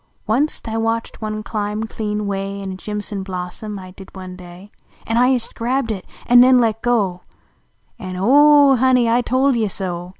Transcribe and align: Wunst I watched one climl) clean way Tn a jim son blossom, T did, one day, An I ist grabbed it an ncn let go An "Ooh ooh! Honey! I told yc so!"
Wunst 0.25 0.67
I 0.67 0.77
watched 0.77 1.21
one 1.21 1.43
climl) 1.43 1.87
clean 1.87 2.25
way 2.25 2.59
Tn 2.65 2.73
a 2.73 2.75
jim 2.75 3.01
son 3.01 3.21
blossom, 3.21 3.77
T 3.77 3.91
did, 3.91 4.15
one 4.15 4.35
day, 4.35 4.71
An 5.05 5.17
I 5.17 5.27
ist 5.27 5.53
grabbed 5.53 5.91
it 5.91 6.07
an 6.25 6.41
ncn 6.41 6.59
let 6.59 6.81
go 6.81 7.21
An 7.99 8.15
"Ooh 8.15 8.71
ooh! 8.71 8.75
Honey! 8.77 9.07
I 9.07 9.21
told 9.21 9.53
yc 9.53 9.69
so!" 9.69 10.09